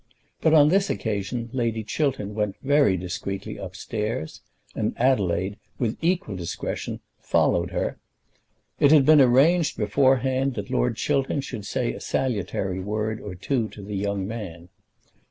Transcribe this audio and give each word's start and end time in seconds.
But 0.41 0.55
on 0.55 0.69
this 0.69 0.89
occasion 0.89 1.51
Lady 1.53 1.83
Chiltern 1.83 2.33
went 2.33 2.55
very 2.63 2.97
discreetly 2.97 3.57
upstairs, 3.57 4.41
and 4.73 4.95
Adelaide, 4.97 5.59
with 5.77 5.95
equal 6.01 6.35
discretion, 6.35 7.01
followed 7.19 7.69
her. 7.69 7.99
It 8.79 8.91
had 8.91 9.05
been 9.05 9.21
arranged 9.21 9.77
beforehand 9.77 10.55
that 10.55 10.71
Lord 10.71 10.95
Chiltern 10.97 11.41
should 11.41 11.67
say 11.67 11.93
a 11.93 12.01
salutary 12.01 12.79
word 12.79 13.21
or 13.21 13.35
two 13.35 13.69
to 13.69 13.83
the 13.83 13.95
young 13.95 14.27
man. 14.27 14.69